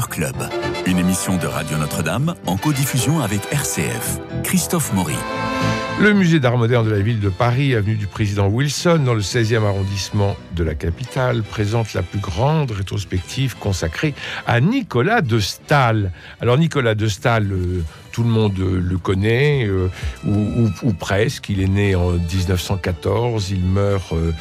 [0.00, 0.34] Club,
[0.86, 4.18] une émission de Radio Notre-Dame en codiffusion avec RCF.
[4.42, 5.16] Christophe Maury.
[6.00, 9.20] Le musée d'art moderne de la ville de Paris, avenue du président Wilson, dans le
[9.20, 14.14] 16e arrondissement de la capitale, présente la plus grande rétrospective consacrée
[14.46, 16.10] à Nicolas de Stahl.
[16.40, 17.50] Alors Nicolas de Stahl,
[18.12, 19.88] tout le monde le connaît, euh,
[20.24, 21.48] ou, presque.
[21.48, 24.32] Il est né en 1914, il meurt euh,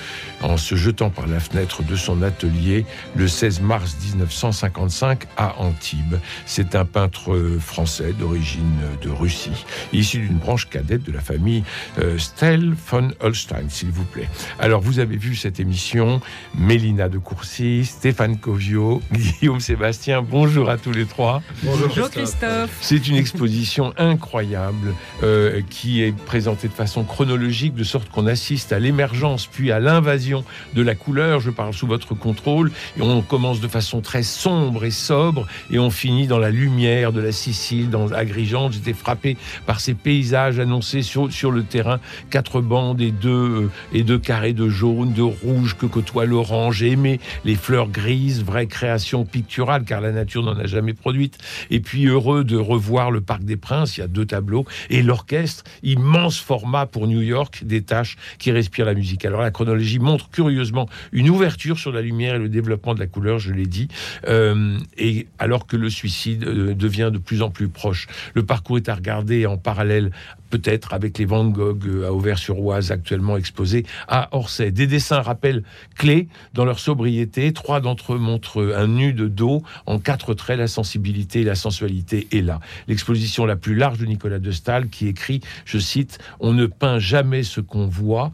[0.41, 6.17] en se jetant par la fenêtre de son atelier le 16 mars 1955 à Antibes.
[6.45, 11.63] C'est un peintre français d'origine de Russie, issu d'une branche cadette de la famille
[11.99, 14.27] euh, Stel von Holstein, s'il vous plaît.
[14.59, 16.21] Alors, vous avez vu cette émission,
[16.55, 21.41] Mélina de Courcy, Stéphane Covio, Guillaume Sébastien, bonjour à tous les trois.
[21.63, 22.77] Bonjour, Christophe.
[22.81, 23.60] C'est une exposition
[23.97, 24.93] incroyable
[25.23, 29.79] euh, qui est présentée de façon chronologique, de sorte qu'on assiste à l'émergence puis à
[29.79, 30.43] l'invasion
[30.73, 31.39] de la couleur.
[31.39, 32.71] Je parle sous votre contrôle.
[32.97, 37.11] Et on commence de façon très sombre et sobre et on finit dans la lumière
[37.11, 38.73] de la Sicile, dans Agrigente.
[38.73, 43.71] J'étais frappé par ces paysages annoncés sur, sur le terrain, quatre bandes et deux, euh,
[43.93, 46.77] et deux carrés de jaune, de rouge que côtoie l'orange.
[46.77, 51.37] J'ai aimé les fleurs grises, vraie création picturale, car la nature n'en a jamais produite.
[51.69, 55.01] Et puis heureux de revoir le Parc des Princes, il y a deux tableaux, et
[55.01, 59.25] l'orchestre, immense format pour New York, des tâches qui respirent la musique.
[59.25, 63.07] Alors la chronologie montre curieusement une ouverture sur la lumière et le développement de la
[63.07, 63.87] couleur, je l'ai dit,
[64.27, 68.07] euh, et alors que le suicide euh, devient de plus en plus proche.
[68.33, 70.11] Le parcours est à regarder en parallèle
[70.51, 74.71] peut-être avec les Van Gogh euh, à Auvers-sur-Oise actuellement exposés à Orsay.
[74.71, 75.63] Des dessins rappellent
[75.95, 77.53] clés dans leur sobriété.
[77.53, 80.59] Trois d'entre eux montrent un nu de dos en quatre traits.
[80.59, 82.59] La sensibilité et la sensualité est là.
[82.87, 86.99] L'exposition la plus large de Nicolas de Stahl qui écrit, je cite, On ne peint
[86.99, 88.31] jamais ce qu'on voit,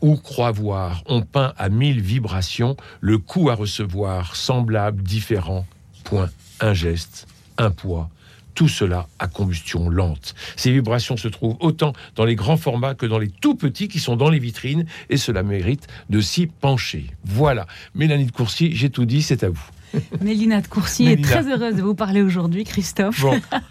[0.00, 1.02] ou croit voir.
[1.06, 5.66] On peint à mille vibrations le coup à recevoir, semblable, différent.
[6.04, 6.30] Point.
[6.60, 8.10] Un geste, un poids,
[8.54, 10.34] tout cela à combustion lente.
[10.56, 13.98] Ces vibrations se trouvent autant dans les grands formats que dans les tout petits qui
[13.98, 17.06] sont dans les vitrines, et cela mérite de s'y pencher.
[17.24, 19.70] Voilà, Mélanie de Courcy, j'ai tout dit, c'est à vous.
[20.20, 23.24] Mélina de Courcy est très heureuse de vous parler aujourd'hui, Christophe.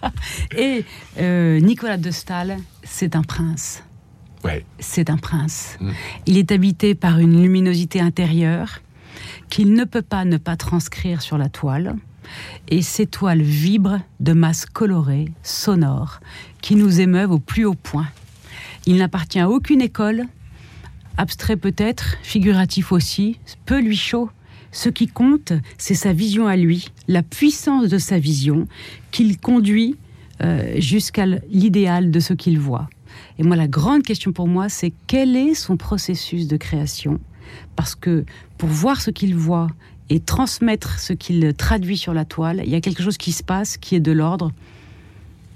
[0.58, 0.86] et
[1.20, 3.84] euh, Nicolas de Stahl, c'est un prince.
[4.44, 4.66] Ouais.
[4.80, 5.78] C'est un prince.
[5.80, 5.92] Mm.
[6.26, 8.82] Il est habité par une luminosité intérieure
[9.50, 11.96] qu'il ne peut pas ne pas transcrire sur la toile
[12.68, 16.20] et ces toiles vibrent de masses colorées, sonores,
[16.62, 18.08] qui nous émeuvent au plus haut point.
[18.86, 20.24] Il n'appartient à aucune école,
[21.18, 24.30] abstrait peut-être, figuratif aussi, peu lui chaud.
[24.72, 28.68] Ce qui compte, c'est sa vision à lui, la puissance de sa vision,
[29.12, 29.96] qu'il conduit
[30.42, 32.90] euh, jusqu'à l'idéal de ce qu'il voit.
[33.38, 37.20] Et moi, la grande question pour moi, c'est quel est son processus de création?
[37.76, 38.26] Parce que
[38.58, 39.70] pour voir ce qu'il voit
[40.10, 43.44] et transmettre ce qu'il traduit sur la toile, il y a quelque chose qui se
[43.44, 44.52] passe qui est de l'ordre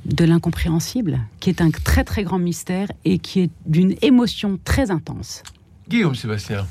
[0.06, 4.92] de l'incompréhensible, qui est un très très grand mystère et qui est d'une émotion très
[4.92, 5.44] intense.
[5.88, 6.66] Guillaume Sébastien.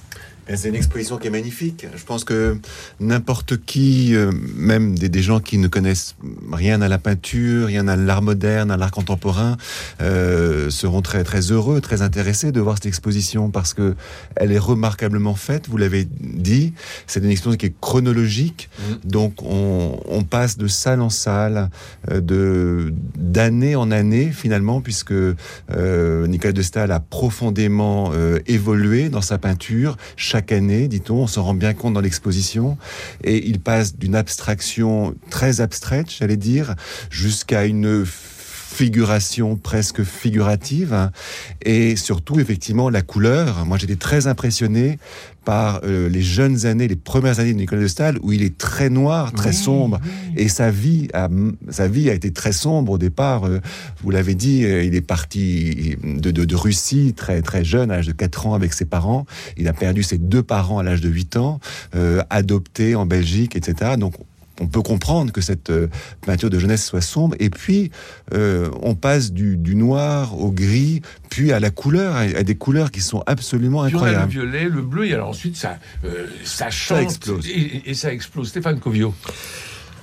[0.48, 1.86] C'est une exposition qui est magnifique.
[1.94, 2.58] Je pense que
[2.98, 6.16] n'importe qui, euh, même des, gens qui ne connaissent
[6.50, 9.56] rien à la peinture, rien à l'art moderne, à l'art contemporain,
[10.00, 13.94] euh, seront très très heureux, très intéressés de voir cette exposition parce que
[14.34, 15.68] elle est remarquablement faite.
[15.68, 16.72] Vous l'avez dit,
[17.06, 19.08] c'est une exposition qui est chronologique, mmh.
[19.08, 21.70] donc on, on, passe de salle en salle,
[22.10, 29.08] euh, de d'année en année finalement, puisque euh, Nicolas de Stahl a profondément euh, évolué
[29.08, 29.96] dans sa peinture
[30.32, 32.78] chaque année, dit-on, on s'en rend bien compte dans l'exposition,
[33.22, 36.74] et il passe d'une abstraction très abstraite, j'allais dire,
[37.10, 38.06] jusqu'à une
[38.72, 41.10] figuration presque figurative
[41.62, 43.66] et surtout effectivement la couleur.
[43.66, 44.98] Moi j'étais très impressionné
[45.44, 48.56] par euh, les jeunes années, les premières années de Nicolas de Stahl où il est
[48.56, 50.00] très noir, très sombre
[50.36, 51.28] et sa vie a,
[51.68, 53.44] sa vie a été très sombre au départ.
[53.44, 53.60] Euh,
[54.02, 57.96] vous l'avez dit, euh, il est parti de, de, de, Russie très très jeune, à
[57.96, 59.26] l'âge de 4 ans avec ses parents.
[59.58, 61.60] Il a perdu ses deux parents à l'âge de 8 ans,
[62.30, 63.96] adopté en Belgique, etc.
[63.98, 64.14] Donc
[64.60, 65.88] on peut comprendre que cette euh,
[66.24, 67.36] peinture de jeunesse soit sombre.
[67.40, 67.90] Et puis,
[68.34, 73.00] euh, on passe du, noir au gris, puis à la couleur, à, des couleurs qui
[73.00, 74.24] sont absolument incroyables.
[74.24, 77.02] le violet, le bleu, et alors ensuite, ça, euh, ça change.
[77.02, 77.48] explose.
[77.48, 78.48] Et, ça explose.
[78.48, 79.14] Stéphane Covio.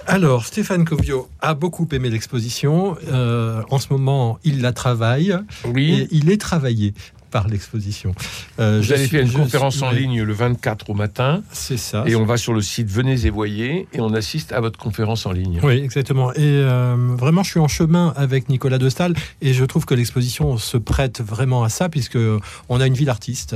[0.08, 2.98] Alors, Stéphane Covio a beaucoup aimé l'exposition.
[3.12, 5.38] en ce moment, il la travaille.
[5.66, 5.94] Oui.
[5.94, 6.94] Et il est travaillé
[7.30, 8.14] par l'exposition.
[8.60, 11.42] Euh, Vous faire une conférence en ligne le 24 au matin.
[11.52, 12.04] C'est ça.
[12.08, 15.26] Et on va sur le site Venez et voyez et on assiste à votre conférence
[15.26, 15.60] en ligne.
[15.64, 16.34] Oui, exactement.
[16.34, 19.96] Et euh, vraiment, je suis en chemin avec Nicolas de Stahl et je trouve que
[19.96, 22.18] l'exposition se prête vraiment à ça puisque
[22.70, 23.56] on a une ville artiste.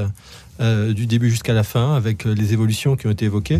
[0.62, 3.58] Euh, du début jusqu'à la fin, avec les évolutions qui ont été évoquées.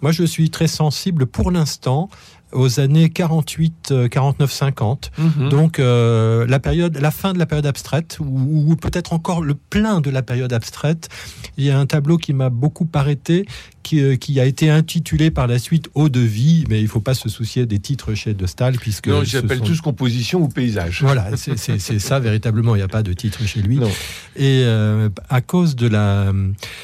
[0.00, 2.10] Moi, je suis très sensible pour l'instant
[2.52, 5.12] aux années 48, 49, 50.
[5.50, 9.54] Donc euh, la période, la fin de la période abstraite, ou, ou peut-être encore le
[9.54, 11.08] plein de la période abstraite.
[11.56, 13.46] Il y a un tableau qui m'a beaucoup arrêté,
[13.82, 16.88] qui, euh, qui, a été intitulé par la suite Eau de vie, mais il ne
[16.88, 19.08] faut pas se soucier des titres chez De Stahl, puisque...
[19.08, 19.64] Non, j'appelle sont...
[19.64, 21.02] tous composition ou paysage.
[21.02, 23.76] Voilà, c'est ça véritablement, il n'y a pas de titre chez lui.
[23.76, 23.90] Non.
[24.36, 26.32] Et euh, à cause de la...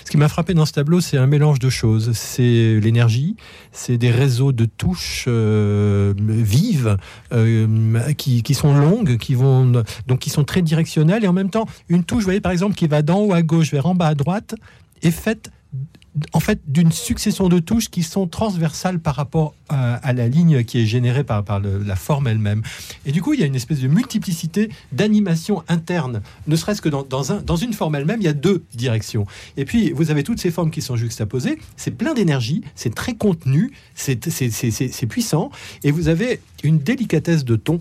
[0.05, 2.13] Ce qui m'a frappé dans ce tableau, c'est un mélange de choses.
[2.15, 3.37] C'est l'énergie,
[3.73, 6.97] c'est des réseaux de touches euh, vives
[7.33, 11.51] euh, qui, qui, sont longues, qui vont donc qui sont très directionnelles, et en même
[11.51, 13.95] temps, une touche, vous voyez par exemple, qui va d'en haut à gauche vers en
[13.95, 14.55] bas à droite,
[15.03, 15.51] est faite
[16.33, 20.65] en fait d'une succession de touches qui sont transversales par rapport à, à la ligne
[20.65, 22.63] qui est générée par, la forme elle-même.
[23.07, 26.89] Et du coup, il y a une espèce de multiplicité d'animation interne, ne serait-ce que
[26.89, 29.27] dans, dans une forme elle-même, il y a deux directions.
[29.57, 33.15] Et puis, vous avez toutes ces formes qui sont juxtaposées, c'est plein d'énergie, c'est très
[33.15, 35.51] contenu, c'est puissant,
[35.85, 37.81] et vous avez une délicatesse de ton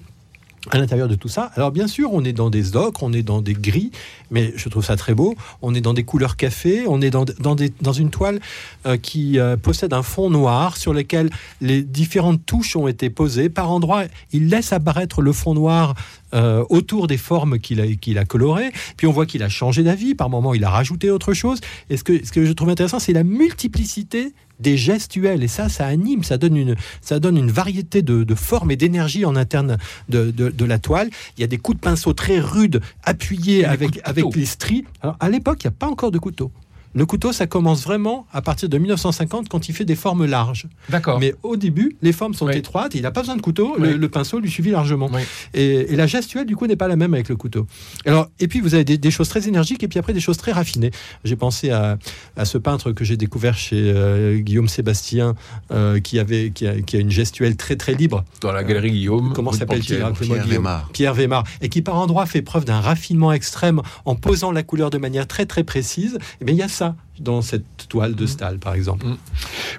[0.71, 1.51] à l'intérieur de tout ça.
[1.55, 3.91] Alors bien sûr, on est dans des ocres, on est dans des gris,
[4.31, 5.35] mais je trouve ça très beau.
[5.61, 8.39] On est dans des couleurs café, on est dans, dans, une toile
[8.85, 11.29] euh, qui euh, possède un fond noir sur lequel
[11.61, 13.49] les différentes touches ont été posées.
[13.49, 15.95] Par endroits, il laisse apparaître le fond noir
[16.33, 18.71] euh, autour des formes qu'il a, qu'il a colorées.
[18.97, 20.15] Puis on voit qu'il a changé d'avis.
[20.15, 21.59] Par moments, il a rajouté autre chose.
[21.89, 25.69] Et ce que, ce que je trouve intéressant, c'est la multiplicité des gestuels et ça
[25.69, 29.35] ça anime ça donne une ça donne une variété de, de formes et d'énergie en
[29.35, 29.77] interne
[30.09, 33.65] de, de, de, la toile il y a des coups de pinceau très rudes appuyés
[33.65, 36.51] avec avec les stries alors à l'époque il n'y a pas encore de couteau
[36.93, 40.67] le couteau, ça commence vraiment à partir de 1950 quand il fait des formes larges.
[40.89, 41.19] D'accord.
[41.19, 42.57] Mais au début, les formes sont oui.
[42.57, 42.95] étroites.
[42.95, 43.75] il n'a pas besoin de couteau.
[43.77, 43.89] Oui.
[43.89, 45.09] Le, le, pinceau lui suffit largement.
[45.13, 45.21] Oui.
[45.53, 47.67] Et, et, la gestuelle, du coup, n'est pas la même avec le couteau.
[48.05, 50.37] Alors, et puis, vous avez des, des, choses très énergiques et puis après des choses
[50.37, 50.91] très raffinées.
[51.23, 51.97] J'ai pensé à,
[52.35, 55.35] à, ce peintre que j'ai découvert chez euh, Guillaume Sébastien,
[55.71, 58.23] euh, qui, avait, qui a, qui, a, une gestuelle très, très libre.
[58.41, 59.33] Dans la galerie Guillaume.
[59.33, 60.89] Comment s'appelle-t-il Pierre Vémar.
[60.93, 61.43] Pierre Vémar.
[61.61, 65.27] Et qui, par endroits, fait preuve d'un raffinement extrême en posant la couleur de manière
[65.27, 66.15] très, très précise.
[66.15, 67.06] Et eh bien, il y a ça ça.
[67.19, 69.05] Dans cette toile de Stahl, par exemple.
[69.05, 69.17] Mmh.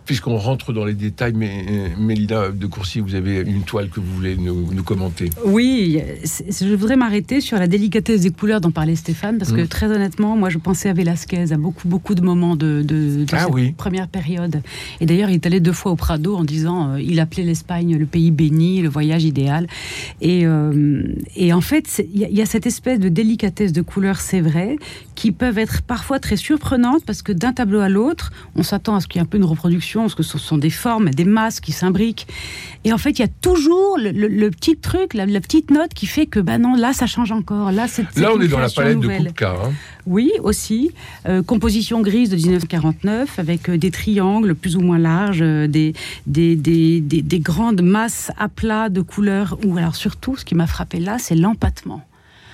[0.05, 4.14] Puisqu'on rentre dans les détails, mais Mélina de Courcy, vous avez une toile que vous
[4.14, 5.31] voulez nous, nous commenter.
[5.44, 9.56] Oui, je voudrais m'arrêter sur la délicatesse des couleurs dont parlait Stéphane, parce mmh.
[9.56, 13.25] que très honnêtement, moi je pensais à Velasquez, à beaucoup, beaucoup de moments de, de,
[13.25, 13.73] de ah, cette oui.
[13.73, 14.62] première période.
[15.00, 17.96] Et d'ailleurs, il est allé deux fois au Prado en disant, euh, il appelait l'Espagne
[17.96, 19.67] le pays béni, le voyage idéal.
[20.20, 21.02] Et, euh,
[21.37, 24.76] et en fait, il y, y, a cette espèce de délicatesse de couleurs, c'est vrai,
[25.14, 28.95] qui peuvent être parfois très surprenantes, parce que que d'un tableau à l'autre, on s'attend
[28.97, 31.11] à ce qu'il y ait un peu une reproduction, parce que ce sont des formes,
[31.11, 32.27] des masses qui s'imbriquent.
[32.85, 35.71] Et en fait, il y a toujours le, le, le petit truc, la, la, petite
[35.71, 37.71] note qui fait que, bah non, là, ça change encore.
[37.71, 39.25] Là, c'est là on est dans la palette nouvelle.
[39.25, 39.51] de Kupka.
[39.51, 39.73] Hein.
[40.07, 40.93] Oui, aussi.
[41.29, 45.93] Euh, composition grise de 1949, avec euh, des triangles plus ou moins larges, euh, des,
[46.27, 49.59] des, des, des, des grandes masses à plat de couleurs.
[49.67, 52.01] Ou alors surtout, ce qui m'a frappé là, c'est l'empattement.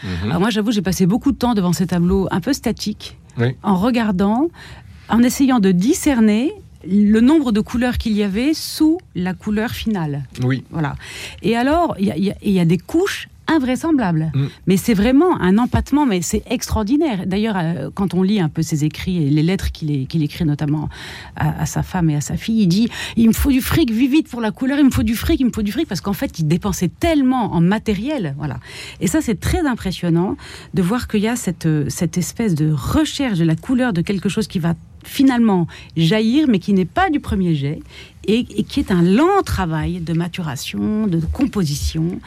[0.03, 0.09] Mmh.
[0.25, 3.57] Alors moi, j'avoue, j'ai passé beaucoup de temps devant ces tableaux un peu statiques oui.
[3.63, 4.49] en regardant,
[5.09, 6.53] en essayant de discerner
[6.87, 10.25] le nombre de couleurs qu'il y avait sous la couleur finale.
[10.43, 10.65] Oui.
[10.71, 10.97] Voilà.
[11.43, 14.33] Et alors, il y, y, y, a des couches invraisemblable.
[14.35, 14.47] Mm.
[14.67, 17.27] Mais c'est vraiment un empattement, mais c'est extraordinaire.
[17.27, 20.45] D'ailleurs, euh, quand on lit un peu ses écrits et les lettres qu'il qu écrit
[20.45, 20.89] notamment
[21.37, 23.91] à, à, sa femme et à sa fille, il dit il me faut du fric,
[23.91, 25.89] vis vite pour la couleur, il me faut du fric, il me faut du fric,
[25.89, 28.35] parce qu'en fait, il dépensait tellement en matériel.
[28.39, 28.59] Voilà.
[29.01, 30.37] Et ça, c'est très impressionnant
[30.75, 34.29] de voir qu'il y a cette, cette espèce de recherche de la couleur de quelque
[34.29, 37.81] chose qui va finalement jaillir, mais qui n'est pas du premier jet,
[38.27, 42.21] et, qui est un lent travail de maturation, de composition,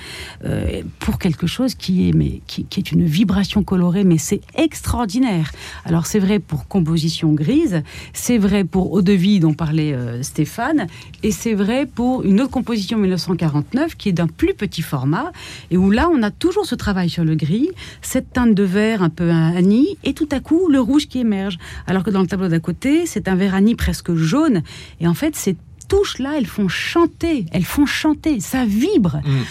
[0.46, 5.52] euh, pour quelque chose qui est, mais, qui, est une vibration colorée, mais c'est extraordinaire.
[5.86, 7.82] Alors c'est vrai pour composition grise,
[8.14, 10.88] c'est vrai pour Eau de vie dont parlait euh, Stéphane,
[11.24, 15.32] et c'est vrai pour une autre composition 1949 qui est d'un plus petit format,
[15.72, 17.70] et où là on a toujours ce travail sur le gris,
[18.02, 21.58] cette teinte de vert un peu anis, et tout à coup le rouge qui émerge.
[21.88, 24.62] Alors que dans le tableau d'à côté, c'est un vert anis presque jaune,
[25.00, 25.56] et en fait c'est
[25.88, 29.22] touches-là, elles font chanter, elles font chanter, ça vibre.
[29.24, 29.42] Mm.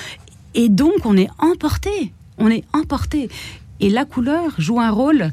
[0.55, 3.29] Et donc, on est emporté, on est emporté.
[3.81, 5.33] Et la couleur joue un rôle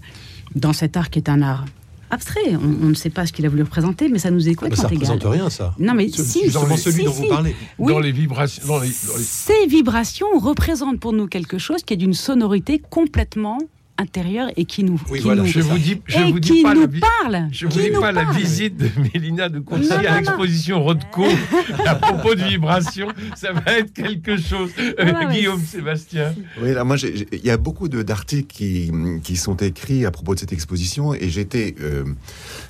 [0.55, 1.65] dans cet art qui est un art
[2.09, 2.55] abstrait.
[2.55, 4.89] On, on, ne sait pas ce qu'il a voulu représenter, mais ça nous est complètement
[4.89, 5.05] égal.
[5.07, 5.75] Ça ne représente rien, ça.
[5.79, 6.49] Non, mais ce, si.
[6.51, 7.21] Dans celui si, dont si.
[7.21, 7.55] vous parlez.
[7.79, 7.91] Oui.
[7.91, 8.65] Dans les vibrations.
[8.65, 9.23] Dans les, dans les...
[9.23, 13.59] Ces vibrations représentent pour nous quelque chose qui est d'une sonorité complètement
[13.97, 16.63] intérieure et qui nous, Oui, qui voilà, nous, Je vous dis, je vous dis qui
[16.63, 17.47] pas nous la vi- parle.
[17.51, 18.37] Je vous dis pas la parle.
[18.37, 21.25] visite de Mélina de Non, non, à l'exposition Rothko
[21.85, 23.09] à propos de vibrations.
[23.35, 24.71] Ça va être quelque chose.
[24.79, 26.33] Euh, Ouais, ouais, Guillaume, Sébastien.
[26.61, 28.91] Oui, alors moi, il y a beaucoup de- d'articles qui,
[29.23, 32.03] qui sont écrits à propos de cette exposition et j'étais euh,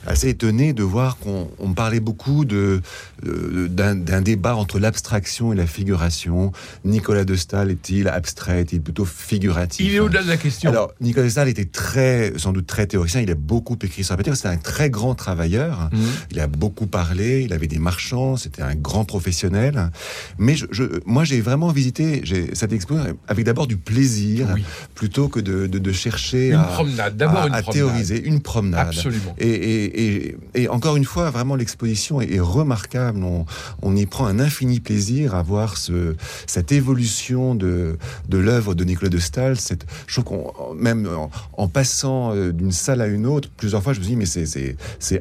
[0.05, 2.81] assez étonné de voir qu'on on parlait beaucoup de
[3.25, 6.51] euh, d'un débat entre l'abstraction et la figuration.
[6.83, 9.85] Nicolas de Staël est-il abstrait, est-il plutôt figuratif?
[9.87, 10.69] Il est au-delà de la question.
[10.69, 13.21] Alors, Nicolas de Staël était très, sans doute très théoricien.
[13.21, 14.35] Il a beaucoup écrit sur la peinture.
[14.35, 15.89] C'était un très grand travailleur.
[15.91, 15.99] Mhm.
[16.31, 19.91] Il a beaucoup parlé, il avait des marchands, c'était un grand professionnel.
[20.37, 22.95] Mais je, je- moi, j'ai vraiment visité cette expo
[23.27, 24.63] avec d'abord du plaisir, Oui.
[24.95, 27.17] plutôt que de, de- de chercher Une à, promenade.
[27.17, 27.73] D'abord à- une à promenade.
[27.73, 28.87] théoriser une promenade.
[28.89, 29.35] Absolument.
[29.39, 33.23] Et, et- et- et encore une fois, vraiment, l'exposition est, est remarquable.
[33.23, 33.45] On,
[33.81, 36.15] on y prend un infini plaisir à voir ce,
[36.47, 37.97] cette évolution de,
[38.29, 39.19] de l'œuvre de Nicolas de.
[39.55, 43.81] Cette, je trouve qu'on, même en, en passant euh, d'une salle à une autre, plusieurs
[43.83, 44.75] fois, je me dis, mais c'est,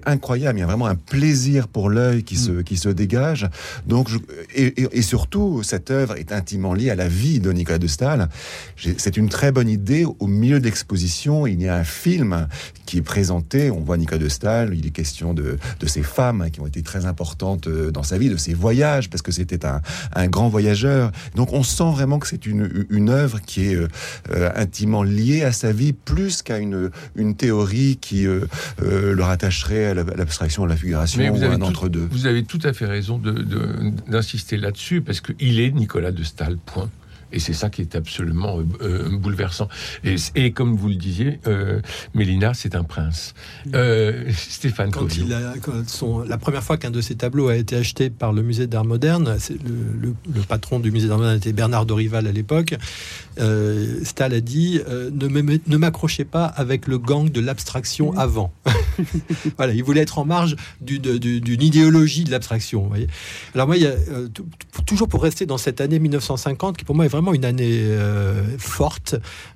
[0.06, 0.58] incroyable.
[0.58, 3.48] Il y a vraiment un plaisir pour l'œil qui, se, qui se dégage.
[3.86, 4.18] Donc, je-
[4.54, 7.86] et, et- et surtout, cette œuvre est intimement liée à la vie de Nicolas de
[7.86, 8.28] Staël.
[8.76, 10.04] J'ai- C'est une très bonne idée.
[10.18, 12.46] Au milieu de l'exposition, il y a un film
[12.86, 13.70] qui est présenté.
[13.70, 14.72] On voit Nicolas de Staël.
[14.74, 18.18] Il est question de, de ces femmes qui ont été très importantes euh, dans sa
[18.18, 19.80] vie, de ses voyages, parce que c'était un,
[20.14, 21.10] un grand voyageur.
[21.34, 23.88] Donc, on sent vraiment que c'est une, une œuvre qui est euh,
[24.30, 28.40] euh, intimement liée à sa vie, plus qu'à une, une théorie qui euh,
[28.82, 31.54] euh, le rattacherait à la- à l'abstraction, à la figuration, Mais vous ou à avez,
[31.56, 32.08] un entre-deux.
[32.10, 36.22] vous avez tout à fait raison de- de- d'insister là-dessus, parce qu'il est Nicolas de
[36.22, 36.88] Staël, point.
[37.32, 39.68] Et c'est ça qui est absolument euh, euh, bouleversant.
[40.04, 41.80] Et, et comme vous le disiez, euh,
[42.14, 43.34] Mélina, c'est un prince.
[43.74, 47.56] Euh, Stéphane Quand il a, quand son- la première fois qu'un de ses tableaux a
[47.56, 51.18] été acheté par le musée d'art moderne, c'est le, le- le patron du musée d'art
[51.18, 52.74] moderne était Bernard Dorival à l'époque.
[53.40, 58.52] Euh, Stahl a dit euh, ne m'accrochez pas avec le gang de l'abstraction avant.
[59.56, 62.90] voilà, il voulait être en marge du- de- du- d'une idéologie de l'abstraction.
[63.54, 64.28] Alors moi, il y a, euh,
[64.86, 68.56] toujours pour rester dans cette année 1950, qui pour moi est vraiment une année euh,
[68.58, 69.14] forte,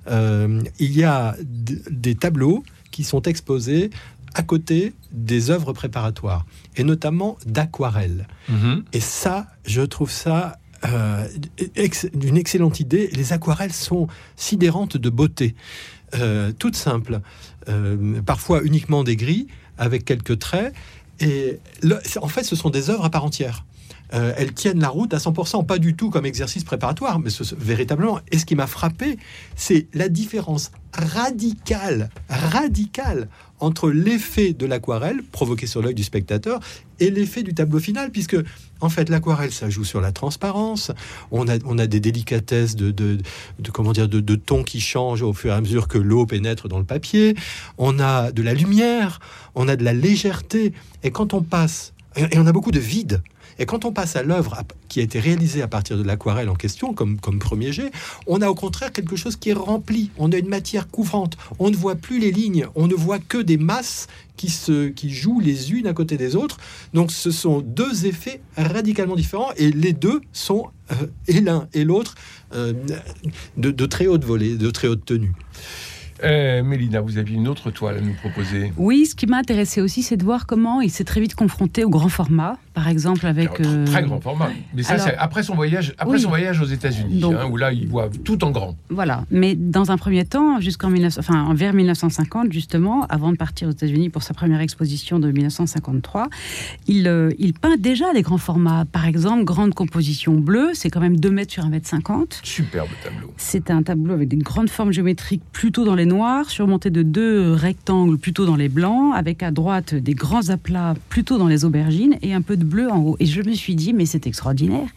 [0.09, 3.89] euh, il y a des tableaux qui sont exposés
[4.33, 8.27] à côté des œuvres préparatoires, et notamment d'aquarelles.
[8.49, 8.83] Mhm.
[8.93, 11.25] Et ça, je trouve ça euh,
[11.75, 13.09] ex- une excellente idée.
[13.13, 15.55] Les aquarelles sont sidérantes de beauté,
[16.15, 17.21] euh, toutes simples,
[17.69, 19.47] euh, parfois uniquement des gris,
[19.77, 20.73] avec quelques traits.
[21.19, 21.59] Et
[22.21, 23.65] en fait, ce sont des œuvres à part entière.
[24.13, 27.55] Euh, elles tiennent la route à 100%, pas du tout comme exercice préparatoire, mais ce-
[27.55, 28.19] véritablement.
[28.31, 29.17] Et ce qui m'a frappé,
[29.57, 33.27] c'est la différence radicale, radicale
[33.59, 36.59] entre l'effet de l'aquarelle provoqué sur l'œil du spectateur
[36.99, 38.37] et l'effet du tableau final, puisque
[38.81, 40.91] en fait l'aquarelle ça joue sur la transparence.
[41.31, 43.17] On a, on a des délicatesses de, de,
[43.59, 46.25] de- comment dire de, de tons qui changent au fur et à mesure que l'eau
[46.25, 47.35] pénètre dans le papier.
[47.77, 49.19] On a de la lumière,
[49.55, 50.73] on a de la légèreté.
[51.03, 53.21] Et quand on passe et on a beaucoup de vide.
[53.59, 56.55] Et quand on passe à l'œuvre qui a été réalisée à partir de l'aquarelle en
[56.55, 57.91] question, comme, premier jet,
[58.25, 60.11] on a au contraire quelque chose qui est rempli.
[60.17, 61.37] On a une matière couvrante.
[61.59, 62.67] On ne voit plus les lignes.
[62.75, 66.57] On ne voit que des masses qui, se, jouent les unes à côté des autres.
[66.93, 71.83] Donc ce sont deux effets radicalement différents et les deux sont, euh, et l'un et
[71.83, 72.15] l'autre,
[72.53, 72.73] euh,
[73.57, 75.33] de très haute volée, de très haute tenue.
[76.23, 78.71] Euh, Mélina, vous aviez une autre toile à nous proposer.
[78.77, 81.83] Oui, ce qui m'a intéressé aussi, c'est de voir comment il s'est très vite confronté
[81.83, 83.53] au grand format, par exemple avec.
[83.53, 84.49] Très- euh, Très grand format.
[84.73, 86.21] Mais ça, alors- c'est après son voyage, après Oui.
[86.21, 88.75] son voyage aux États-Unis, hein, où là, il voit tout en grand.
[88.89, 89.25] Voilà.
[89.31, 93.71] Mais dans un premier temps, jusqu'en 1900 enfin, vers 1950, justement, avant de partir aux
[93.71, 96.27] États-Unis pour sa première exposition de 1953,
[96.87, 98.85] il, euh, il peint déjà les grands formats.
[98.91, 102.39] Par exemple, grande composition bleue, c'est quand même 2 mètres sur 1 mètre 50.
[102.43, 103.33] Superbe tableau.
[103.37, 107.53] C'est un tableau avec des grandes formes géométriques plutôt dans les noirs, surmonté de deux
[107.53, 112.17] rectangles plutôt dans les blancs, avec à droite des grands aplats plutôt dans les aubergines
[112.21, 113.17] et un peu de bleu en haut.
[113.19, 114.89] Et je me suis dit, mais c'est extraordinaire.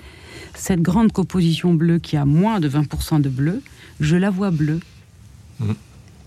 [0.55, 3.62] Cette grande composition bleue qui a moins de 20% de bleu,
[4.00, 4.81] je la vois bleue.
[5.61, 5.75] Mhm.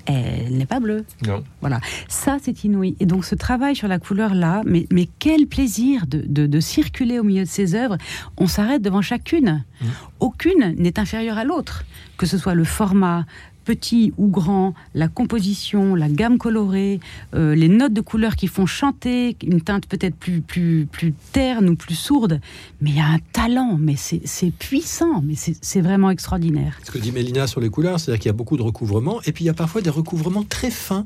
[0.06, 1.06] Elle n'est pas bleue.
[1.26, 1.46] Non.
[1.62, 2.98] Voilà, ça c'est inouï.
[3.00, 6.60] Et donc ce travail sur la couleur là, mais, mais quel plaisir de, de- de
[6.60, 7.98] circuler au milieu de ces œuvres.
[8.36, 9.64] On s'arrête devant chacune.
[9.82, 9.86] Mmh.
[10.20, 11.86] Aucune n'est inférieure à l'autre,
[12.18, 13.26] que ce soit le format
[13.64, 17.00] petit ou grand, la composition, la gamme colorée,
[17.34, 21.70] euh, les notes de couleurs qui font chanter, une teinte peut-être plus, plus, plus terne
[21.70, 22.40] ou plus sourde.
[22.82, 26.80] Mais il y a un talent, mais c'est c'est puissant, mais c'est c'est vraiment extraordinaire.
[26.84, 29.32] Ce que dit Mélina sur les couleurs, c'est-à-dire qu'il y a beaucoup de recouvrements, et
[29.32, 31.06] puis il y a parfois des recouvrements très fins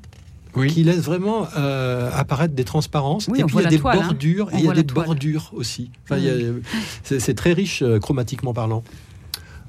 [0.56, 0.68] Oui.
[0.74, 3.28] qui laissent vraiment euh, apparaître des transparences.
[3.28, 4.02] Oui, et on puis voit il y a des toile, hein.
[4.02, 5.06] bordures, et il y a des toile.
[5.06, 5.92] bordures aussi.
[6.10, 6.20] Enfin,
[7.04, 8.84] c'est très riche euh, chromatiquement parlant.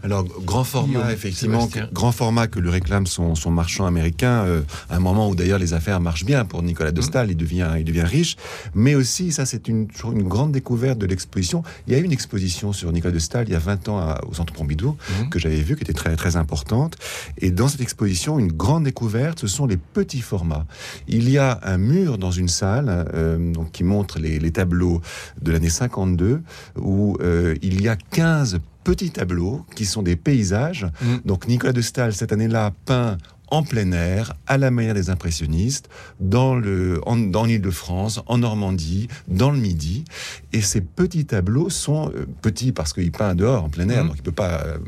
[0.09, 4.97] Alors, grand format, effectivement, grand format que lui réclame son, son marchand américain, euh, à
[4.97, 7.05] un moment où d'ailleurs les affaires marchent bien pour Nicolas de mmh.
[7.05, 8.37] Stahl, il, devient, il devient riche,
[8.75, 11.63] mais aussi, ça c'est une, une grande découverte de l'exposition.
[11.87, 14.15] Il y a eu une exposition sur Nicolas de Stahl il y a 20 ans
[14.27, 15.29] au Centre Pompidou, mmh.
[15.29, 16.97] que j'avais vu, qui était très, très importante.
[17.37, 20.65] Et dans cette exposition, une grande découverte, ce sont les petits formats.
[21.07, 25.03] Il y a un mur dans une salle euh, donc, qui montre les, les tableaux
[25.43, 26.41] de l'année 52,
[26.79, 30.87] où euh, il y a 15 petits tableaux qui sont des paysages.
[31.01, 31.17] Mm.
[31.25, 33.19] Donc Nicolas de Stahl, cette année-là, peint
[33.51, 35.89] en plein air, à la manière des impressionnistes,
[36.21, 40.05] dans le, en, dans l'Île-de-France, en Normandie, dans le Midi.
[40.53, 44.09] Et ces petits tableaux sont euh, petits parce qu'il peint dehors, en plein air, mmh.
[44.09, 44.79] donc il peut pas euh,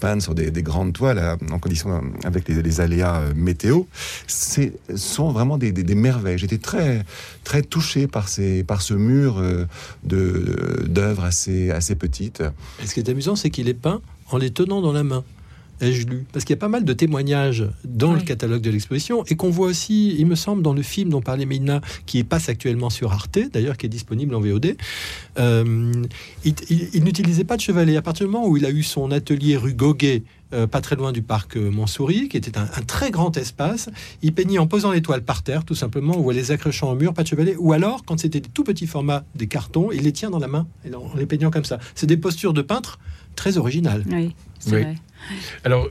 [0.00, 3.82] peindre sur des, grandes toiles en condition avec les, aléas euh, météo.
[4.26, 6.38] C'est sont vraiment des, des, merveilles.
[6.38, 7.04] J'étais très
[7.44, 9.42] très touché par ces par ce mur
[10.04, 12.42] de d'œuvres assez assez petites.
[12.82, 14.00] Et ce qui est amusant, c'est qu'il est peint
[14.30, 15.24] en les tenant dans la main
[15.80, 16.26] ai-je lu?
[16.32, 19.50] Parce qu'il y a pas mal de témoignages dans le catalogue de l'exposition et qu'on
[19.50, 23.12] voit aussi, il me semble, dans le film dont parlait Meina, qui passe actuellement sur
[23.12, 24.76] Arte, d'ailleurs, qui est disponible en VOD.
[25.38, 25.92] Euh,
[26.44, 27.96] il, n'utilisait pas de chevalet.
[27.96, 30.22] À partir du moment où il a eu son atelier rue Goguet,
[30.54, 33.90] euh, pas très loin du parc euh, Montsouris, qui était un, très grand espace.
[34.22, 37.12] Il peignait en posant l'étoile par terre, tout simplement, ou en les accrochant au mur,
[37.12, 37.54] pas de chevalet.
[37.58, 40.48] Ou alors, quand c'était des tout petits formats, des cartons, il les tient dans la
[40.48, 41.78] main, et en les peignant comme ça.
[41.94, 42.98] C'est des postures de peintre
[43.38, 44.04] très originales.
[44.10, 44.94] Oui, c'est vrai.
[45.64, 45.88] Alors,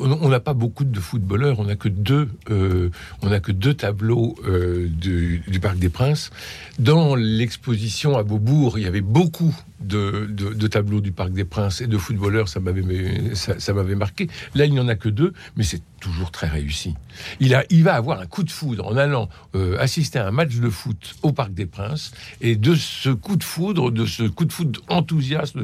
[0.00, 2.90] on n'a pas beaucoup de footballeurs, on n'a que deux, euh,
[3.22, 6.30] on a que deux tableaux euh, du, Parc des Princes.
[6.78, 10.26] Dans l'exposition à Beaubourg, il y avait beaucoup de,
[10.68, 14.28] tableaux du Parc des Princes et de footballeurs, ça m'avait ça, m'avait marqué.
[14.54, 16.94] Là, il n'y en a que deux, mais c'est toujours très réussi.
[17.40, 20.30] Il, a, il va avoir un coup de foudre en allant euh, assister à un
[20.30, 24.22] match de foot au Parc des Princes, et de ce coup de foudre, de ce
[24.22, 25.56] coup de foudre enthousiaste,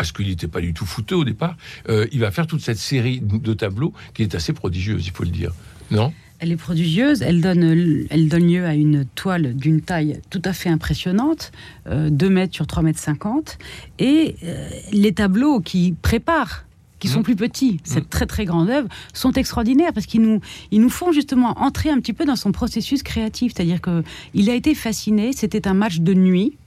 [0.00, 1.58] parce qu'il n'était pas du tout fouteux au départ,
[1.90, 5.24] euh, il va faire toute cette série de tableaux qui est assez prodigieuse, il faut
[5.24, 5.52] le dire.
[5.90, 6.14] Non?
[6.38, 10.54] Elle est prodigieuse, elle donne, elle donne lieu à une toile d'une taille tout à
[10.54, 11.52] fait impressionnante,
[11.84, 13.58] 2 euh, mètres sur 3 mètres 50,
[13.98, 16.64] et euh, les tableaux qui préparent
[16.98, 17.24] qui sont mmh.
[17.24, 18.08] plus petits, cette mmh.
[18.08, 20.40] très très grande œuvre, sont extraordinaires parce qu'ils nous,
[20.70, 23.52] ils nous font justement entrer un petit peu dans son processus créatif.
[23.54, 24.02] C'est-à-dire que
[24.32, 26.58] il a été fasciné, c'était un match de nuit,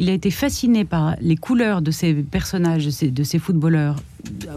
[0.00, 3.96] il a été fasciné par les couleurs de ces personnages, de ces, footballeurs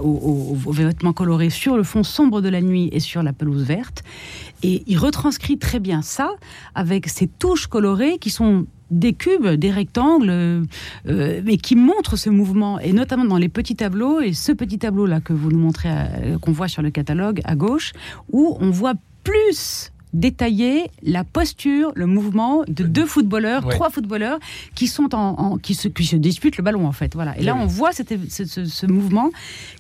[0.02, 4.04] aux, vêtements colorés sur le fond sombre de la nuit et sur la pelouse verte.
[4.64, 6.32] Et il retranscrit très bien ça
[6.76, 12.30] avec ces touches colorées qui sont des cubes, des rectangles, euh, mais qui montrent ce
[12.30, 15.90] mouvement, et notamment dans les petits tableaux, et ce petit tableau-là que vous nous montrez,
[15.90, 17.92] euh, qu'on voit sur le catalogue à gauche,
[18.32, 24.40] où on voit plus détailler la posture, le mouvement de deux footballeurs, trois footballeurs
[24.76, 27.14] qui sont en, qui, se, qui, se, disputent le ballon en fait.
[27.14, 27.38] Voilà.
[27.38, 29.32] Et là, on voit ce, ce, mouvement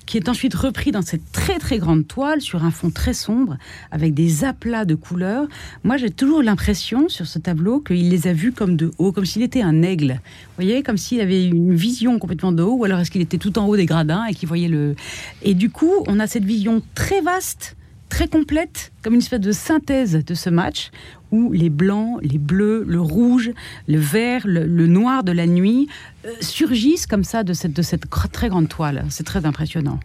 [0.05, 3.57] qui est ensuite repris dans cette très très grande toile sur un fond très sombre
[3.91, 5.47] avec des aplats de couleurs.
[5.83, 9.25] Moi, j'ai toujours l'impression sur ce tableau qu'il les a vus comme de haut, comme
[9.25, 10.13] s'il était un aigle.
[10.13, 13.37] Vous voyez, comme s'il avait une vision complètement de haut, ou alors est-ce qu'il était
[13.37, 14.95] tout en haut des gradins et qu'il voyait le.
[15.43, 17.75] Et du coup, on a cette vision très vaste
[18.13, 20.91] très complète, comme une espèce de synthèse de ce match,
[21.31, 23.49] où les blancs, les bleus, le rouge,
[23.87, 25.87] le vert, le, noir de la nuit
[26.23, 29.03] euh, surgissent comme ça de cette, très grande toile.
[29.09, 29.99] C'est très impressionnant.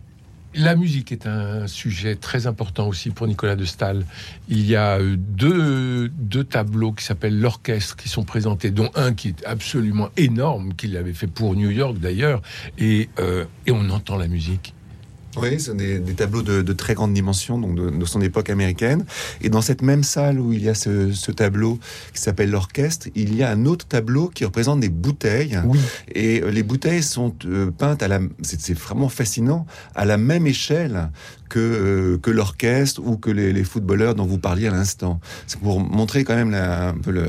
[0.55, 4.07] La musique est un sujet très important aussi pour Nicolas de Stahl.
[4.49, 9.29] Il y a euh, deux, tableaux qui s'appellent l'orchestre qui sont présentés, dont un qui
[9.29, 12.41] est absolument énorme, qu'il avait fait pour New York d'ailleurs,
[12.79, 14.73] et, euh, et on entend la musique.
[15.41, 19.05] Oui, ce sont des, tableaux de, très grande dimension, donc de, son époque américaine.
[19.41, 21.79] Et dans cette même salle où il y a ce, tableau
[22.15, 25.59] qui s'appelle l'orchestre, il y a un autre tableau qui représente des bouteilles.
[25.65, 25.79] Oui.
[26.15, 30.47] Et euh, les bouteilles sont euh, peintes à la, c'est vraiment fascinant, à la même
[30.47, 31.11] échelle
[31.49, 35.21] que, euh, que l'orchestre ou que les, footballeurs dont vous parliez à l'instant.
[35.47, 37.27] C'est pour montrer quand même un peu le,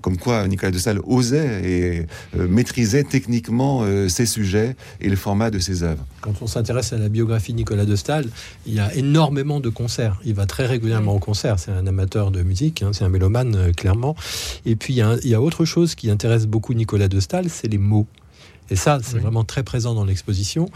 [0.00, 2.06] comme quoi Nicolas de Salle osait et
[2.38, 6.04] maîtrisait techniquement ses sujets et le format de ses œuvres.
[6.20, 8.26] Quand on s'intéresse à la biographie Nicolas de Stahl,
[8.66, 10.20] il y a énormément de concerts.
[10.24, 11.58] Il va très régulièrement au concert.
[11.58, 14.16] C'est un amateur de musique, hein, c'est un mélomane, euh, clairement.
[14.66, 17.78] Et puis, il y, a, autre chose qui intéresse beaucoup Nicolas de Stahl, c'est les
[17.78, 18.06] mots.
[18.70, 20.68] Et ça, c'est vraiment très présent dans l'exposition.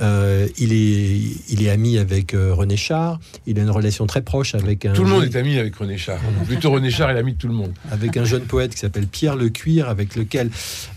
[0.00, 3.18] Euh, il, est, il est ami avec euh, René Char.
[3.46, 4.92] Il a une relation très proche avec un.
[4.92, 6.18] Tout le monde est ami avec René Char.
[6.46, 7.72] Plutôt René Char est l'ami de tout le monde.
[7.90, 10.50] Avec un jeune poète qui s'appelle Pierre Lecuir, avec lequel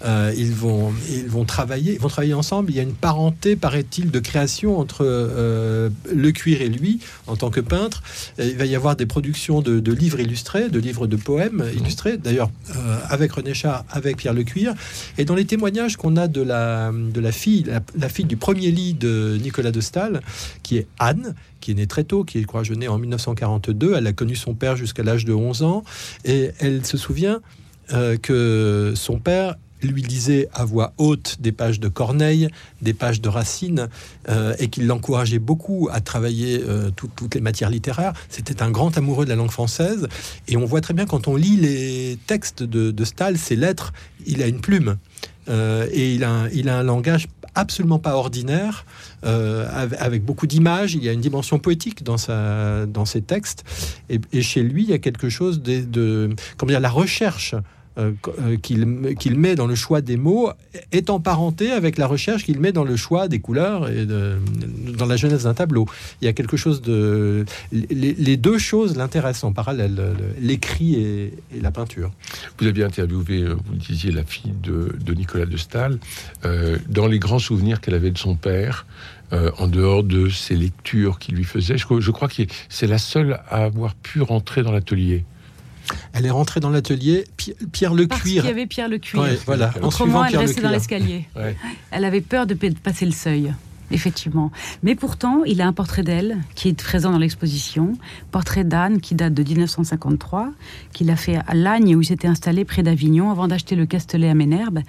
[0.05, 1.93] euh, ils, vont, ils vont travailler.
[1.93, 2.71] Ils vont travailler ensemble.
[2.71, 5.05] Il y a une parenté, paraît-il, de création entre
[6.13, 8.03] Lecuir et lui en tant que peintre.
[8.37, 12.17] Il va y avoir des productions de, de livres illustrés, de livres de poèmes illustrés.
[12.17, 12.49] D'ailleurs,
[13.09, 14.73] avec René Char, avec Pierre Lecuir.
[15.17, 17.65] Et dans les témoignages qu'on a de la, de la fille,
[17.97, 20.21] la, fille du premier de Nicolas de Stahl,
[20.63, 23.95] qui est Anne, qui est née très tôt, qui est, crois, née en 1942.
[23.95, 25.83] Elle a connu son père jusqu'à l'âge de 11 ans.
[26.25, 27.41] Et elle se souvient
[27.93, 32.49] euh, que son père lui lisait à voix haute des pages de Corneille,
[32.81, 33.87] des pages de Racine,
[34.27, 38.13] euh, et qu'il l'encourageait beaucoup à travailler euh, toutes les matières littéraires.
[38.29, 40.07] C'était un grand amoureux de la langue française,
[40.47, 43.93] et on voit très bien quand on lit les textes de, de Stahl, ses lettres,
[44.25, 44.97] il a une plume.
[45.49, 48.85] Euh, et il a, un langage absolument pas ordinaire,
[49.23, 50.93] avec beaucoup d'images.
[50.93, 52.17] Il y a une dimension poétique dans,
[53.05, 53.63] ses textes.
[54.09, 57.55] Et, et chez lui, il y a quelque chose de, de comment dire, la recherche
[57.97, 60.51] euh, euh, qu'il met dans le choix des mots
[60.91, 65.17] est emparenté avec la recherche qu'il met dans le choix des couleurs et dans la
[65.17, 65.85] jeunesse d'un tableau.
[66.21, 67.45] Il y a quelque chose de...
[67.71, 69.99] Les, deux choses l'intéressent en parallèle,
[70.39, 72.11] l'écrit et, la peinture.
[72.59, 75.99] Vous aviez interviewé, euh, vous disiez, la fille de, Nicolas de Stahl,
[76.87, 78.85] dans les grands souvenirs qu'elle avait de son père.
[79.31, 81.77] en dehors de ses lectures qu'il lui faisait.
[81.77, 85.25] Je crois que c'est la seule à avoir pu rentrer dans l'atelier.
[86.13, 87.25] Elle est rentrée dans l'atelier.
[87.71, 88.43] Pierre Le Parce Cuir.
[88.43, 89.23] Il y avait Pierre Le Cuir.
[89.45, 89.71] voilà.
[89.81, 91.27] Autrement, elle restait dans l'escalier.
[91.91, 93.53] Elle avait peur de passer le seuil.
[93.91, 94.51] Effectivement.
[94.83, 97.93] Mais pourtant, il a un portrait d'elle qui est présent dans l'exposition.
[98.31, 100.51] Portrait d'Anne qui date de 1953,
[100.93, 104.29] qu'il a fait à Lagne où il s'était installé près d'Avignon avant d'acheter le Castellet
[104.29, 104.81] à Ménherbe.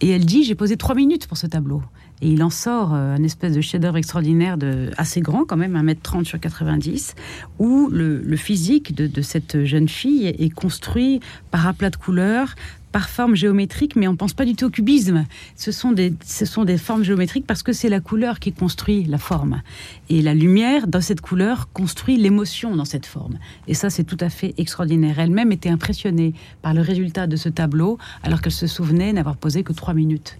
[0.00, 1.82] Et elle dit J'ai posé trois minutes pour ce tableau.
[2.22, 5.76] Et il en sort euh, un espèce de chef-d'œuvre extraordinaire, de, assez grand quand même,
[5.76, 7.16] 1m30 sur 90,
[7.58, 12.54] où le, physique de, cette jeune fille est construit par aplat de couleurs,
[12.92, 15.24] par forme géométrique, mais on ne pense pas du tout au cubisme.
[15.56, 19.04] Ce sont des, ce sont des formes géométriques parce que c'est la couleur qui construit
[19.04, 19.62] la forme.
[20.08, 23.38] Et la lumière, dans cette couleur, construit l'émotion dans cette forme.
[23.66, 25.18] Et ça, c'est tout à fait extraordinaire.
[25.18, 29.64] Elle-même était impressionnée par le résultat de ce tableau, alors qu'elle se souvenait n'avoir posé
[29.64, 30.38] que trois minutes.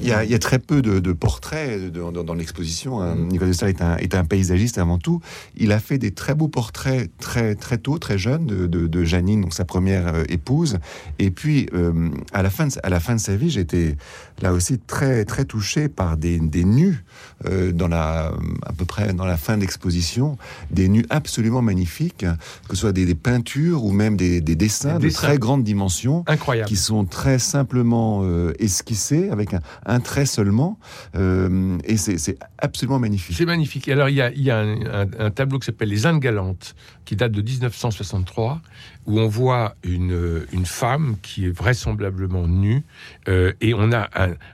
[0.00, 3.00] Il y, a, très peu de, portraits dans, l'exposition.
[3.00, 3.14] Hein.
[3.14, 3.28] Mm.
[3.28, 5.20] Nicolas de Stahl est un, paysagiste avant tout.
[5.56, 9.54] Il a fait des très beaux portraits très très tôt, très jeune, de, Janine, donc
[9.54, 10.78] sa première euh, épouse.
[11.18, 13.96] Et puis euh, à la fin de, à la fin de sa vie, j'étais
[14.42, 17.04] là aussi très très touché par des, nus
[17.46, 18.32] euh, dans la
[18.64, 20.36] à peu près dans la fin d'exposition,
[20.70, 22.26] des nus absolument magnifiques,
[22.68, 26.76] que ce soit des, peintures ou même des, dessins de très grande dimension, incroyable, qui
[26.76, 28.24] sont très simplement
[28.58, 30.78] esquissés avec un, un trait seulement.
[31.14, 33.36] Euh, et c'est absolument magnifique.
[33.36, 33.88] C'est magnifique.
[33.88, 38.60] Alors, il y a, un, tableau qui s'appelle Les Indes galantes, qui date de 1963,
[39.06, 42.84] où on voit une, une femme qui est vraisemblablement nue,
[43.28, 44.08] euh, et on a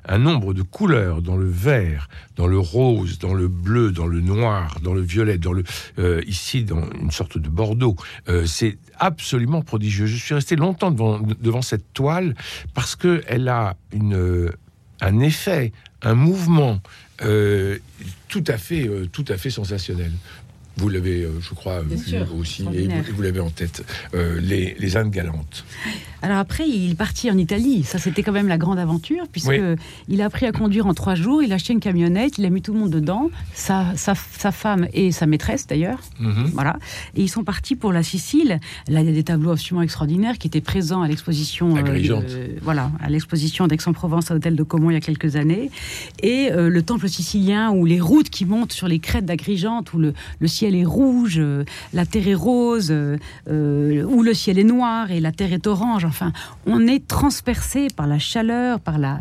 [0.07, 4.21] un, nombre de couleurs dans le vert, dans le rose, dans le bleu, dans le
[4.21, 5.65] noir, dans le violet, dans le
[5.99, 7.97] euh, ici dans une sorte de bordeaux.
[8.47, 10.07] c'est absolument prodigieux.
[10.07, 12.35] Je suis resté longtemps devant, devant cette toile
[12.75, 14.53] parce que elle a une
[15.03, 16.81] un effet, un mouvement
[17.23, 17.79] euh,
[18.29, 20.11] tout à fait, euh, tout à fait sensationnel.
[20.77, 21.97] Vous l'avez, euh, je crois, vu
[22.39, 25.65] aussi, et vous, l'avez en tête, les, les Indes galantes.
[26.23, 27.83] Alors après, il est parti en Italie.
[27.83, 29.61] Ça, c'était quand même la grande aventure, puisque
[30.09, 31.43] il a appris à conduire en trois jours.
[31.43, 34.87] Il a acheté une camionnette, il a mis tout le monde dedans, sa, sa, femme
[34.93, 36.01] et sa maîtresse d'ailleurs.
[36.21, 36.51] Mhm.
[36.53, 36.79] Voilà.
[37.17, 38.61] Et ils sont partis pour la Sicile.
[38.89, 41.77] Là, il y a des tableaux absolument extraordinaires qui étaient présents à l'exposition.
[41.77, 45.71] Euh, voilà, à l'exposition d'Aix-en-Provence à l'hôtel de Caumont il y a quelques années.
[46.23, 49.99] Et euh, le temple sicilien, où les routes qui montent sur les crêtes d'Agrigente, où
[49.99, 55.11] le, le, ciel est rouge, euh, la terre est rose, où le ciel est noir
[55.11, 56.05] et la terre est orange.
[56.05, 56.33] Enfin,
[56.67, 59.19] on est transpercé par la chaleur, par la,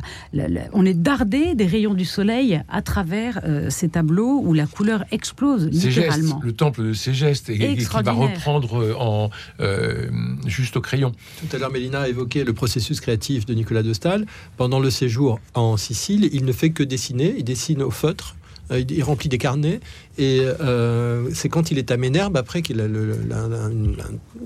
[0.73, 5.04] on est dardé des rayons du soleil à travers euh, ces tableaux où la couleur
[5.12, 6.39] explose littéralement.
[6.43, 10.10] le temple de ces gestes et, qui va reprendre euh, en euh,
[10.45, 11.13] juste au crayon.
[11.39, 14.25] Tout à l'heure, Mélina a évoqué le processus créatif de Nicolas de Stahl.
[14.58, 17.34] Pendant le séjour en Sicile, il ne fait que dessiner.
[17.38, 18.36] Il dessine au feutre
[18.79, 19.79] il remplit des carnets
[20.17, 23.71] et euh, c'est quand il est à Ménherbe, après qu'il a le, un,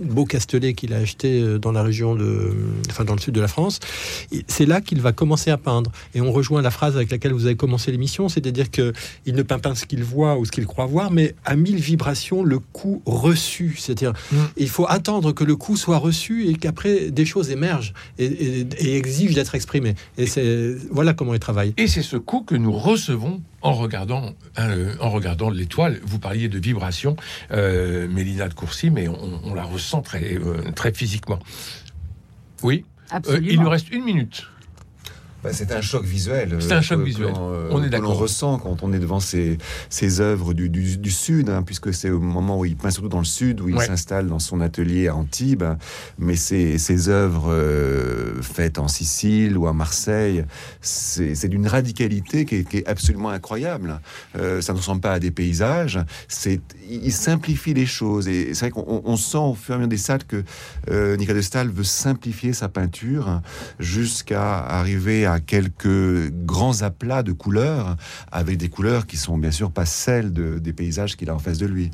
[0.03, 2.53] beau castelet qu'il a acheté euh, dans la région de,
[2.89, 3.79] enfin dans le sud de la France,
[4.47, 5.91] c'est là qu'il va commencer à peindre.
[6.13, 8.93] Et on rejoint la phrase avec laquelle vous avez commencé l'émission, c'est-à-dire que
[9.25, 11.77] il ne peint pas ce qu'il voit ou ce qu'il croit voir, mais à mille
[11.77, 13.75] vibrations le coup reçu.
[13.77, 14.37] C'est-à-dire, mm.
[14.57, 18.25] il faut attendre que le coup soit reçu et qu'après des choses émergent et,
[18.77, 19.95] et exigent d'être exprimées.
[20.17, 21.73] Et c'est voilà comment il travaille.
[21.77, 25.99] Et c'est ce coup que nous recevons en regardant, euh, en regardant l'étoile.
[26.03, 27.15] Vous parliez de vibration,
[27.51, 31.39] euh, Mélina de Courcy, mais on, la ressent très, euh, très physiquement.
[32.61, 32.85] Oui?
[33.09, 33.47] Absolument.
[33.51, 34.47] il nous reste une minute.
[35.45, 36.57] Bah, c'est un choc visuel.
[36.59, 37.33] C'est un choc visuel.
[37.35, 38.11] on est d'accord.
[38.11, 39.57] On ressent quand on est devant ces,
[39.89, 43.19] ces œuvres du, du, sud, hein, puisque c'est au moment où il peint surtout dans
[43.19, 45.63] le sud, où il s'installe dans son atelier à Antibes.
[46.17, 47.53] Mais ces, ces œuvres
[48.41, 50.45] faites en Sicile ou à Marseille,
[50.81, 53.99] c'est d'une radicalité qui est, qui est, absolument incroyable.
[54.33, 55.99] ça ne ressemble pas à des paysages.
[56.89, 58.27] Il simplifie les choses.
[58.27, 60.43] Et c'est vrai qu'on sent au fur et à mesure des salles que
[60.89, 63.41] euh, Nicolas de Stahl veut simplifier sa peinture
[63.79, 67.95] jusqu'à arriver à quelques grands aplats de couleurs,
[68.31, 71.57] avec des couleurs qui sont bien sûr pas celles des paysages qu'il a en face
[71.57, 71.91] de lui.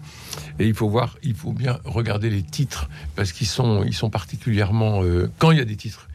[0.60, 4.10] Et il faut voir, il faut bien regarder les titres, parce qu'ils sont, ils sont
[4.10, 5.04] particulièrement...
[5.04, 6.08] Euh, quand il y a des titres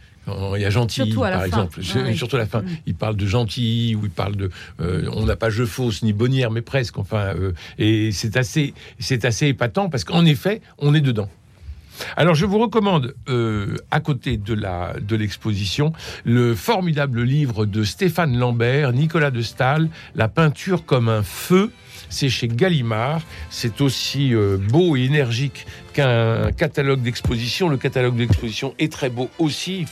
[0.57, 1.83] il y a Gentil, par exemple.
[1.83, 2.63] Surtout à la fin.
[2.63, 2.69] Mm.
[2.87, 4.51] Il parle de Gentil, ou il parle de.
[4.81, 6.99] Euh, on n'a pas jeu fausse ni bonnière, mais presque.
[6.99, 11.29] Enfin, euh, et c'est assez, c'est assez épatant parce qu'en effet, on est dedans.
[12.19, 15.93] Alors, je vous recommande, euh, à côté de la de l'exposition,
[16.25, 21.71] le formidable livre de Stéphane Lambert, Nicolas de Stahl, La peinture comme un feu.
[22.09, 23.23] C'est chez Gallimard.
[23.51, 27.69] C'est aussi euh, beau et énergique qu'un catalogue d'exposition.
[27.69, 29.81] Le catalogue d'exposition est très beau aussi.
[29.81, 29.87] Il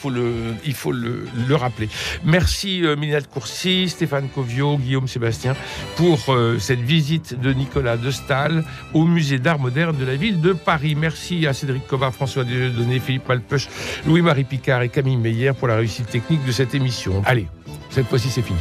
[0.74, 1.88] faut le, rappeler.
[2.24, 5.56] Merci euh, Minal Courcy, Stéphane Covio, Guillaume Sébastien
[5.96, 10.40] pour euh, cette visite de Nicolas de Stahl au musée d'art moderne de la ville
[10.40, 10.94] de Paris.
[10.94, 13.68] Merci à Cédric Cova, François Dieudonné, Philippe Malpeuch,
[14.06, 17.22] Louis-Marie Picard et Camille Meyer pour la réussite technique de cette émission.
[17.24, 17.46] Allez,
[17.90, 18.58] cette fois-ci c'est fini.